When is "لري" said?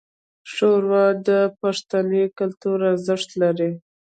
3.41-3.71